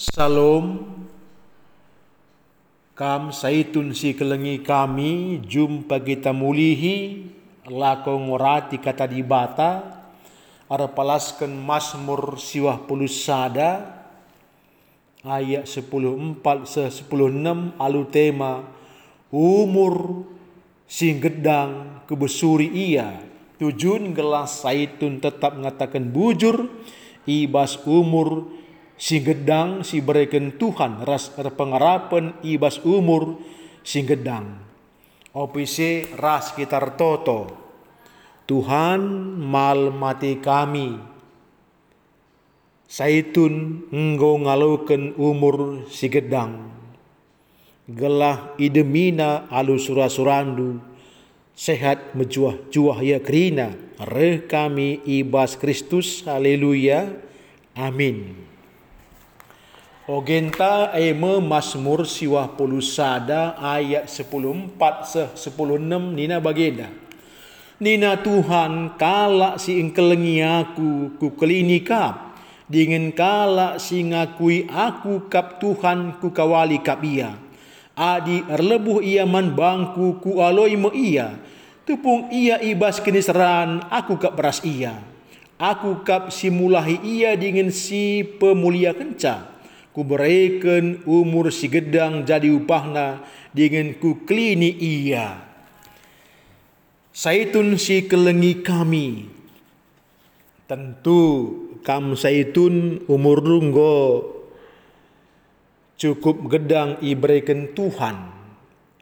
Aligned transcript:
Salam 0.00 0.96
Kam 2.96 3.36
saitun 3.36 3.92
si 3.92 4.16
kelengi 4.16 4.64
kami 4.64 5.44
jumpa 5.44 6.00
kita 6.00 6.32
mulihi 6.32 7.28
lako 7.68 8.16
ngorati 8.16 8.80
kata 8.80 9.04
di 9.04 9.20
bata 9.20 10.00
ara 10.72 10.88
palaskan 10.88 11.52
Mazmur 11.52 12.40
siwah 12.40 12.80
puluh 12.80 13.12
sada 13.12 14.00
ayat 15.20 15.68
10 15.68 15.84
4 15.84 16.40
10 16.40 17.04
6 17.04 17.76
alu 17.76 18.02
tema 18.08 18.64
umur 19.28 20.24
sing 20.88 21.20
gedang 21.20 22.00
kebesuri 22.08 22.72
ia. 22.72 23.20
Tujun 23.60 24.16
gelas 24.16 24.64
saitun 24.64 25.20
tetap 25.20 25.60
mengatakan 25.60 26.08
bujur 26.08 26.72
ibas 27.28 27.76
umur 27.84 28.59
si 29.00 29.24
gedang 29.24 29.80
si 29.80 30.04
berikan 30.04 30.52
Tuhan 30.60 31.08
ras 31.08 31.32
pengarapan 31.32 32.36
ibas 32.44 32.84
umur 32.84 33.40
si 33.80 34.04
gedang. 34.04 34.60
Opisi 35.32 36.04
ras 36.20 36.52
sekitar 36.52 37.00
toto. 37.00 37.48
Tuhan 38.44 39.00
mal 39.40 39.88
mati 39.88 40.36
kami. 40.36 41.00
Saitun 42.90 43.86
enggo 43.94 44.36
ngalukan 44.36 45.16
umur 45.16 45.86
si 45.88 46.10
gedang. 46.10 46.68
Gelah 47.88 48.52
idemina 48.60 49.48
alu 49.48 49.80
surasurandu. 49.80 50.82
Sehat 51.54 52.18
mejuah 52.18 52.58
juah 52.74 52.98
ya 53.00 53.22
kerina. 53.22 53.70
Reh 54.02 54.42
kami 54.44 54.98
ibas 55.06 55.54
Kristus 55.54 56.26
haleluya. 56.26 57.14
Amin 57.78 58.49
Ogenta 60.10 60.90
eme 60.98 61.38
Mazmur 61.38 62.02
siwah 62.02 62.50
puluh 62.58 62.82
ayat 63.62 64.10
sepuluh 64.10 64.50
empat 64.50 65.06
se 65.06 65.22
sepuluh 65.38 65.78
enam 65.78 66.18
nina 66.18 66.42
bageda. 66.42 66.90
Nina 67.78 68.18
Tuhan 68.18 68.98
kala 68.98 69.54
si 69.62 69.78
engkelengi 69.78 70.42
aku 70.42 71.14
ku 71.14 71.38
kelini 71.38 71.86
kap. 71.86 72.34
Dingin 72.66 73.14
kala 73.14 73.78
si 73.78 74.02
ngakui 74.02 74.66
aku 74.66 75.30
kap 75.30 75.62
Tuhan 75.62 76.18
ku 76.18 76.34
kawali 76.34 76.82
kap 76.82 77.06
ia. 77.06 77.38
Adi 77.94 78.42
erlebuh 78.50 79.06
ia 79.06 79.22
man 79.22 79.54
bangku 79.54 80.18
ku 80.18 80.42
aloi 80.42 80.74
me 80.74 80.90
ia. 80.90 81.38
Tupung 81.86 82.34
ia 82.34 82.58
ibas 82.58 82.98
kiniseran 82.98 83.86
aku 83.86 84.18
kap 84.18 84.34
beras 84.34 84.58
ia. 84.66 85.06
Aku 85.54 86.02
kap 86.02 86.34
simulahi 86.34 86.98
ia 86.98 87.38
dingin 87.38 87.70
si 87.70 88.26
pemulia 88.26 88.90
kencang 88.90 89.49
ku 90.00 90.08
berikan 90.08 91.04
umur 91.04 91.52
si 91.52 91.68
gedang 91.68 92.24
jadi 92.24 92.48
upahna 92.56 93.20
dengan 93.52 93.92
ku 94.00 94.24
klini 94.24 94.72
ia. 94.80 95.36
Saitun 97.12 97.76
si 97.76 98.08
kelengi 98.08 98.64
kami. 98.64 99.28
Tentu 100.64 101.20
kam 101.84 102.16
saitun 102.16 103.04
umur 103.12 103.44
runggo 103.44 104.24
cukup 106.00 106.48
gedang 106.48 106.96
iberikan 107.04 107.76
Tuhan. 107.76 108.16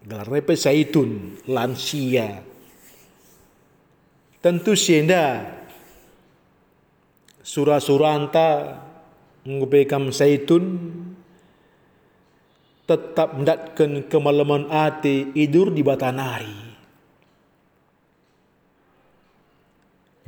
Galepe 0.02 0.58
saitun 0.58 1.38
lansia. 1.46 2.42
Tentu 4.42 4.74
sienda 4.74 5.46
surah 7.46 7.78
suranta 7.78 8.82
ngubekam 9.48 10.12
saitun 10.12 10.92
tetap 12.84 13.36
mendatkan 13.36 14.04
kemalaman 14.08 14.68
ati 14.68 15.32
idur 15.32 15.72
di 15.72 15.80
batanari. 15.80 16.60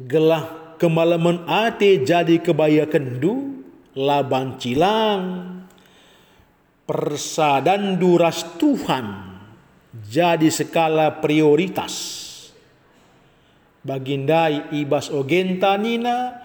Gelah 0.00 0.76
kemalaman 0.80 1.44
ati 1.44 2.00
jadi 2.00 2.41
kebaya 2.41 2.88
kendu, 2.88 3.64
laban 3.92 4.56
cilang, 4.56 5.25
persadan 6.88 8.00
duras 8.00 8.44
Tuhan 8.56 9.36
jadi 9.92 10.48
skala 10.48 11.20
prioritas. 11.20 12.16
Bagindai 13.80 14.76
ibas 14.76 15.09
ogenta 15.09 15.76
nina 15.80 16.44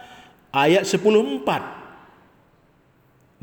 ayat 0.55 0.87
14 0.87 1.43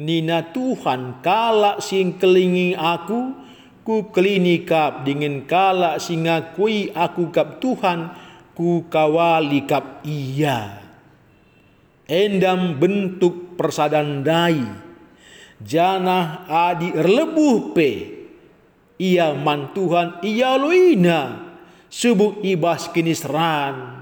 Nina 0.02 0.50
Tuhan 0.50 1.22
kala 1.22 1.78
sing 1.78 2.18
kelingi 2.18 2.74
aku 2.74 3.38
ku 3.86 4.10
kelini 4.10 4.66
kap 4.66 5.06
dengan 5.06 5.46
kala 5.46 6.02
sing 6.02 6.26
aku 6.26 7.30
kap 7.30 7.62
Tuhan 7.62 8.10
ku 8.58 8.90
kawali 8.90 9.62
kap 9.62 10.02
iya. 10.02 10.82
Endam 12.10 12.82
bentuk 12.82 13.54
persadandai. 13.54 14.90
Janah 15.62 16.50
adi 16.50 16.90
erlebuh 16.90 17.70
pe. 17.70 17.90
Ia 18.98 19.38
man 19.38 19.70
Tuhan 19.70 20.22
ia 20.26 20.58
loina 20.58 21.50
subuh 21.92 22.40
ibas 22.40 22.88
kinisran 22.88 24.00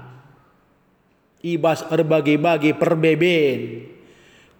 ibas 1.43 1.83
erbagai-bagai 1.89 2.77
perbeben 2.79 3.59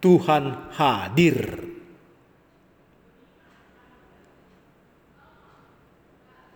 Tuhan 0.02 0.74
hadir. 0.74 1.70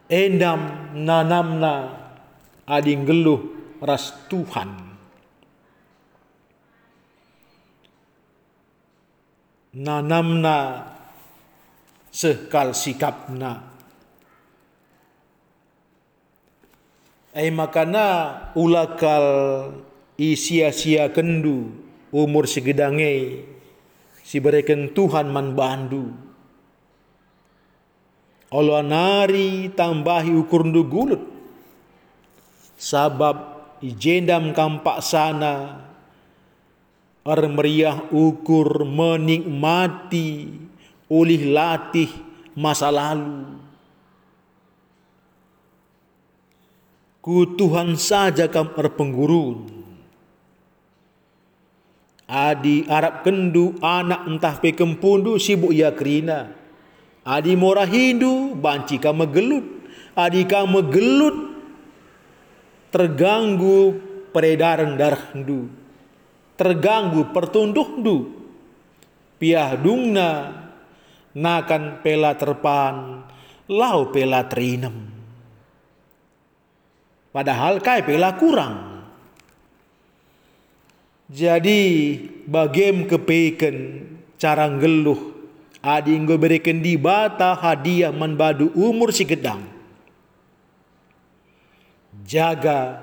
Endam 0.09 0.91
nanamna 0.97 1.93
ading 2.65 3.05
geluh 3.05 3.41
ras 3.81 4.13
Tuhan. 4.25 4.97
Nanamna 9.77 10.89
sekal 12.09 12.73
sikapna. 12.73 13.61
Eh 17.35 17.51
makana 17.51 18.07
ulakal 18.55 19.27
isia-sia 20.15 21.11
kendu 21.11 21.84
umur 22.15 22.47
segedange 22.47 23.43
berikan 24.39 24.87
Tuhan 24.95 25.27
man 25.27 25.51
bandu. 25.51 26.15
Allah 28.55 28.79
nari 28.79 29.67
tambahi 29.75 30.31
ukur 30.31 30.63
gulut. 30.87 31.23
Sabab 32.79 33.59
ijendam 33.83 34.55
kampak 34.55 35.03
sana 35.03 35.83
ar 37.27 37.41
meriah 37.51 38.07
ukur 38.11 38.87
menikmati 38.87 40.55
oleh 41.11 41.41
latih 41.51 42.11
masa 42.55 42.91
lalu. 42.91 43.59
Ku 47.19 47.57
Tuhan 47.57 47.97
saja 47.97 48.45
kam 48.45 48.69
erpenggurun 48.77 49.74
Adi 52.25 52.89
Arab 52.89 53.21
kendu 53.21 53.77
anak 53.85 54.25
entah 54.25 54.57
pe 54.57 54.73
kempundu 54.73 55.37
sibuk 55.37 55.69
ia 55.69 55.93
kerina. 55.93 56.49
Adi 57.21 57.53
mora 57.53 57.85
Hindu 57.85 58.57
banci 58.57 58.97
ka 58.97 59.13
megelut. 59.13 59.65
Adi 60.17 60.41
ka 60.49 60.65
megelut 60.65 61.53
terganggu 62.89 63.99
peredaran 64.31 64.95
darah 64.95 65.35
hindu. 65.35 65.67
Terganggu 66.55 67.35
pertunduh 67.35 67.99
hindu. 67.99 68.17
Piah 69.35 69.75
dungna 69.75 70.55
nakan 71.35 71.99
pela 71.99 72.39
terpan 72.39 73.27
lau 73.67 74.09
pela 74.15 74.47
terinem. 74.47 75.11
Padahal 77.35 77.83
kai 77.83 78.07
pela 78.07 78.31
kurang. 78.39 78.94
Jadi 81.25 81.81
bagem 82.45 83.09
kepeken 83.09 84.05
cara 84.37 84.69
ngeluh 84.69 85.33
adi 85.81 86.13
nggo 86.13 86.37
berikan 86.37 86.85
di 86.85 86.97
bata 87.01 87.57
hadiah 87.57 88.13
manbadu 88.13 88.69
umur 88.77 89.09
si 89.09 89.25
gedang. 89.25 89.65
Jaga 92.25 93.01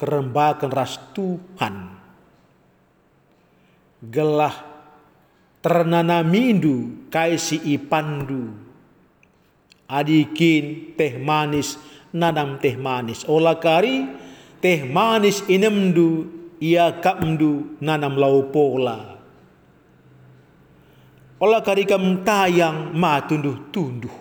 kerembakan 0.00 0.72
ras 0.72 0.96
Tuhan. 1.12 1.92
Gelah 4.00 4.56
ternanamindu 5.60 7.08
kaisi 7.12 7.60
ipandu. 7.76 8.48
Adikin 9.88 10.96
teh 10.96 11.20
manis 11.20 11.76
nanam 12.16 12.56
teh 12.60 12.76
manis. 12.80 13.28
Olah 13.28 13.60
kari 13.60 14.08
teh 14.60 14.84
manis 14.88 15.44
inemdu 15.48 16.37
ia 16.58 16.98
kamdu 16.98 17.78
nanam 17.82 18.18
lau 18.18 18.50
pola. 18.50 19.18
Olah 21.38 21.62
karikam 21.62 22.26
tayang 22.26 22.90
ma 22.98 23.22
tunduh-tunduh. 23.22 24.16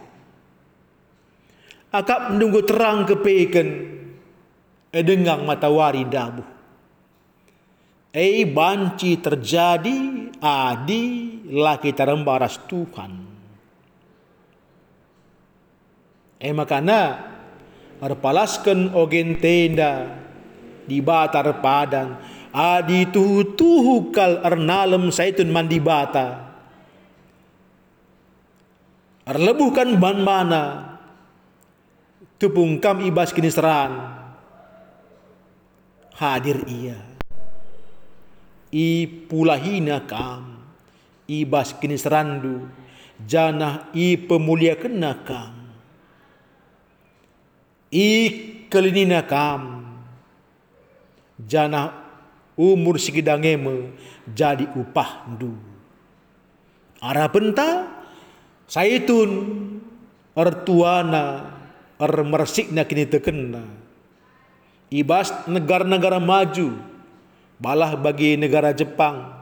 Akap 1.89 2.35
menunggu 2.35 2.61
terang 2.61 3.09
kepeken 3.09 3.67
edengang 4.93 5.41
matawari 5.41 6.05
dabu. 6.05 6.45
Eh 8.13 8.45
banci 8.45 9.17
terjadi 9.17 10.29
adi 10.37 11.03
laki 11.49 11.89
terembaras 11.97 12.61
Tuhan. 12.69 13.11
Eh 16.37 16.53
makana 16.53 17.17
arpalaskan 17.97 18.93
ogen 18.93 19.41
tenda 19.41 20.21
di 20.87 21.03
batar 21.03 21.45
padang. 21.59 22.17
Adi 22.55 23.05
tuhu 23.11 23.53
tuhu 23.53 24.09
kal 24.09 24.41
arnalem 24.41 25.11
saitun 25.13 25.51
mandi 25.51 25.77
bata. 25.77 26.47
Arlebuhkan 29.27 29.99
ban 29.99 30.23
mana? 30.23 30.63
Tupung 32.39 32.79
kam 32.79 33.03
ibas 33.03 33.35
kini 33.35 33.51
seran 33.51 34.17
hadir 36.17 36.65
ia. 36.65 36.97
I 38.73 39.05
pulahina 39.05 40.01
kam 40.07 40.57
ibas 41.29 41.75
kini 41.77 41.99
serandu. 41.99 42.65
Janah 43.17 43.89
i 43.97 44.13
pemulia 44.17 44.77
kena 44.77 45.17
kam. 45.25 45.53
I 47.89 48.09
kelinina 48.69 49.25
kam 49.25 49.76
janah 51.37 51.93
umur 52.57 52.97
sikidangeme 52.97 53.93
jadi 54.25 54.65
upah 54.73 55.29
du 55.37 55.53
arah 57.01 57.29
bentah 57.29 57.97
Saitun 58.67 59.31
ortuana 60.35 61.55
or 61.95 62.11
mersikna 62.27 62.83
kini 62.83 63.07
tekena. 63.07 63.63
Ibas 64.91 65.47
negara-negara 65.47 66.19
maju 66.19 66.75
balah 67.59 67.95
bagi 67.95 68.35
negara 68.35 68.75
Jepang 68.75 69.39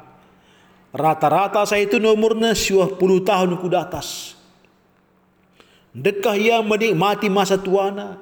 rata-rata 0.95 1.65
saya 1.67 1.83
itu 1.89 1.97
umurnya 1.99 2.53
20 2.53 3.01
tahun 3.25 3.49
ke 3.57 3.67
atas. 3.73 4.37
Dekah 5.91 6.37
ia 6.37 6.61
menikmati 6.61 7.27
masa 7.33 7.57
tuana, 7.57 8.21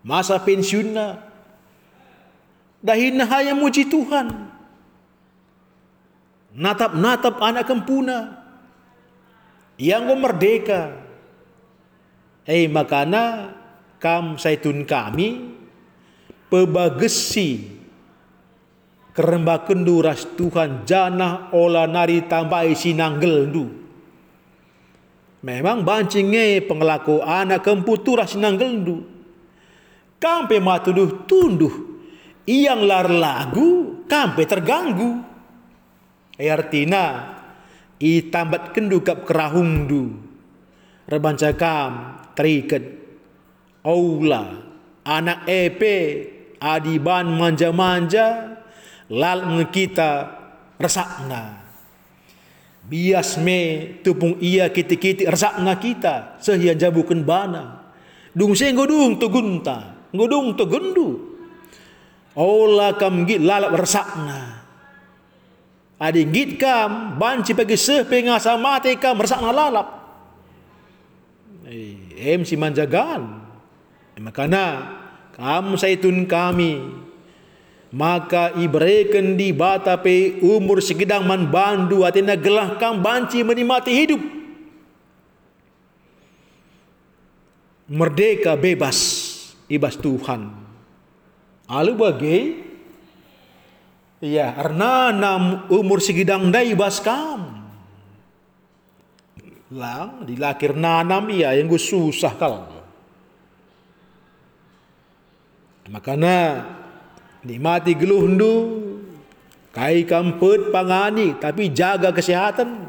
masa 0.00 0.40
pensiunna. 0.40 1.33
Dahin 2.84 3.16
hanya 3.16 3.56
muji 3.56 3.88
Tuhan. 3.88 4.28
Natap-natap 6.52 7.40
anak 7.40 7.64
kempuna 7.64 8.44
yang 9.80 10.04
merdeka. 10.20 11.00
Eh 12.44 12.68
makana 12.68 13.56
kam 13.96 14.36
saitun 14.36 14.84
kami 14.84 15.56
pebagesi 16.52 17.72
keremba 19.16 19.64
kenduras 19.64 20.28
Tuhan 20.36 20.84
jana 20.84 21.48
ola 21.56 21.88
nari 21.88 22.28
tambah 22.28 22.68
isi 22.68 22.92
nanggel 22.92 23.48
du. 23.48 23.64
Memang 25.40 25.88
bancinge 25.88 26.60
pengelaku 26.68 27.24
anak 27.24 27.64
kemputura 27.64 28.28
sinanggel 28.28 28.72
du. 28.84 28.96
Kampe 30.20 30.60
matuduh 30.60 31.24
tunduh. 31.24 31.93
Yang 32.44 32.80
lar 32.84 33.08
lagu 33.08 33.68
kampe 34.04 34.44
terganggu. 34.44 35.24
Eh 36.36 36.52
artina 36.52 37.32
i 38.02 38.28
tambat 38.28 38.76
kendu 38.76 39.00
kap 39.00 39.24
kerahung 39.24 39.88
du 39.88 40.12
rebanca 41.08 41.54
kam 41.56 42.20
terikat 42.34 42.82
aula 43.86 44.60
anak 45.06 45.46
epe 45.46 45.96
adiban 46.58 47.32
manja-manja 47.32 48.60
lal 49.08 49.40
ngekita 49.56 50.10
resakna. 50.76 51.64
Bias 52.84 53.40
me 53.40 53.94
tupung 54.04 54.36
ia 54.44 54.68
kiti-kiti 54.68 55.24
resakna 55.24 55.80
kita 55.80 56.36
sehia 56.44 56.76
jabukan 56.76 57.24
bana. 57.24 57.88
Dung 58.34 58.52
se 58.52 58.68
ngodung 58.68 59.16
tu 59.16 59.32
gunta 59.32 60.10
ngodung 60.12 60.58
tu 60.58 60.64
gundu 60.68 61.08
Ola 62.34 62.98
kam 62.98 63.22
git 63.22 63.38
lalap 63.38 63.78
resakna 63.78 64.64
Adi 66.04 66.26
git 66.26 66.58
kam 66.58 67.14
banci 67.14 67.54
pagi 67.54 67.78
seh 67.78 68.02
pengasa 68.02 68.58
mati 68.58 68.98
kam 68.98 69.14
lalap. 69.22 70.02
Eh, 71.64 72.34
em 72.34 72.42
si 72.42 72.58
manjagan. 72.58 73.40
Eh, 74.12 74.20
makana 74.20 74.90
kam 75.32 75.78
saitun 75.78 76.26
kami 76.26 76.82
maka 77.94 78.50
ibreken 78.58 79.38
di 79.38 79.54
bata 79.54 79.94
pe 80.02 80.42
umur 80.42 80.82
segedang 80.82 81.22
man 81.22 81.46
bandu 81.46 82.02
atina 82.02 82.34
gelah 82.34 82.74
kam 82.74 82.98
banci 82.98 83.46
menikmati 83.46 83.92
hidup. 83.94 84.22
Merdeka 87.86 88.58
bebas 88.58 88.98
ibas 89.70 89.94
Tuhan. 89.94 90.63
Bagai 91.68 92.64
Ya, 94.24 94.56
nam 95.12 95.68
umur 95.68 96.00
segidang 96.00 96.48
dai 96.48 96.72
baskam. 96.72 97.60
Lang, 99.68 100.24
dilakir 100.24 100.72
nanam 100.72 101.28
iya 101.28 101.52
yang 101.52 101.68
gue 101.68 101.76
susah 101.76 102.32
kal. 102.32 102.64
Makana 105.92 106.64
nikmati 107.44 107.92
geluh 107.92 108.24
ndu 108.24 108.54
kai 109.76 110.08
kampet 110.08 110.72
pangani 110.72 111.36
tapi 111.36 111.68
jaga 111.68 112.08
kesehatan. 112.08 112.88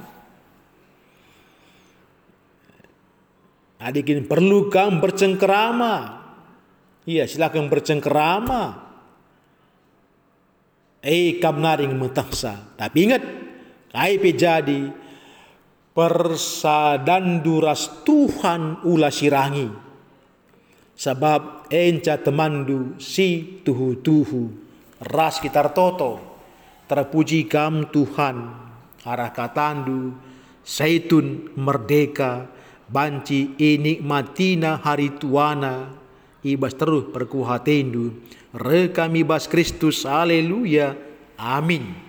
Adikin 3.83 4.24
perlu 4.24 4.71
kam 4.71 5.04
bercengkerama. 5.04 6.14
Iya, 7.06 7.30
silakan 7.30 7.69
bercengkerama 7.69 8.86
eh 11.06 11.38
kam 11.38 11.62
naring 11.62 11.94
metaksa. 11.94 12.74
Tapi 12.74 12.98
ingat, 13.06 13.24
kai 13.94 14.18
jadi 14.18 14.90
persadan 15.94 17.45
duras 17.45 18.02
Tuhan 18.02 18.81
ula 18.90 19.14
sirangi. 19.14 19.69
Sebab 20.95 21.69
enca 21.69 22.18
temandu 22.24 22.97
si 22.97 23.62
tuhu-tuhu 23.62 24.66
ras 25.12 25.44
kitar 25.44 25.76
toto 25.76 26.40
terpuji 26.88 27.52
kam 27.52 27.92
Tuhan 27.92 28.35
arah 29.04 29.31
katandu 29.35 30.16
saitun 30.64 31.52
merdeka 31.59 32.47
banci 32.88 33.52
matina 34.00 34.80
hari 34.80 35.19
tuana 35.19 36.05
ibas 36.45 36.78
terus 36.78 37.09
perkuhatendu 37.09 38.14
rekami 38.54 39.25
bas 39.25 39.49
Kristus 39.49 40.06
haleluya. 40.06 40.94
Amin 41.35 42.05